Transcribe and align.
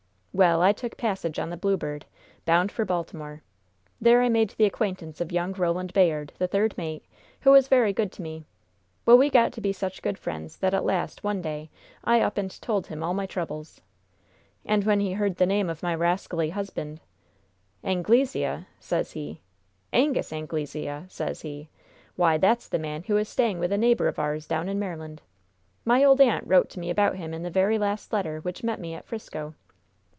"Well, 0.33 0.61
I 0.61 0.71
took 0.71 0.95
passage 0.95 1.39
on 1.39 1.49
the 1.49 1.57
Blue 1.57 1.75
Bird, 1.75 2.05
bound 2.45 2.71
for 2.71 2.85
Baltimore. 2.85 3.41
There 3.99 4.21
I 4.21 4.29
made 4.29 4.51
the 4.51 4.63
acquaintance 4.63 5.19
of 5.19 5.33
young 5.33 5.51
Roland 5.51 5.91
Bayard, 5.91 6.31
the 6.37 6.47
third 6.47 6.73
mate, 6.77 7.03
who 7.41 7.51
was 7.51 7.67
very 7.67 7.91
good 7.91 8.13
to 8.13 8.21
me. 8.21 8.45
Well, 9.05 9.17
we 9.17 9.29
got 9.29 9.51
to 9.51 9.59
be 9.61 9.73
such 9.73 10.01
good 10.01 10.17
friends 10.17 10.55
that 10.59 10.73
at 10.73 10.85
last, 10.85 11.21
one 11.21 11.41
day, 11.41 11.69
I 12.05 12.21
up 12.21 12.37
and 12.37 12.49
told 12.61 12.87
him 12.87 13.03
all 13.03 13.13
my 13.13 13.25
troubles. 13.25 13.81
And 14.65 14.85
when 14.85 15.01
he 15.01 15.11
heard 15.13 15.35
the 15.35 15.45
name 15.45 15.69
of 15.69 15.83
my 15.83 15.93
rascally 15.93 16.51
husband: 16.51 17.01
"'Anglesea,' 17.83 18.67
says 18.79 19.11
he 19.11 19.41
'Angus 19.91 20.31
Anglesea!' 20.31 21.07
says 21.09 21.41
he. 21.41 21.67
'Why, 22.15 22.37
that's 22.37 22.69
the 22.69 22.79
man 22.79 23.03
who 23.03 23.17
is 23.17 23.27
staying 23.27 23.59
with 23.59 23.73
a 23.73 23.77
neighbor 23.77 24.07
of 24.07 24.17
ours 24.17 24.47
down 24.47 24.69
in 24.69 24.79
Maryland. 24.79 25.21
My 25.83 26.05
old 26.05 26.21
aunt 26.21 26.47
wrote 26.47 26.69
to 26.69 26.79
me 26.79 26.89
about 26.89 27.17
him 27.17 27.33
in 27.33 27.43
the 27.43 27.49
very 27.51 27.77
last 27.77 28.13
letter, 28.13 28.39
which 28.39 28.63
met 28.63 28.79
me 28.79 28.93
at 28.93 29.05
'Frisco.' 29.05 29.55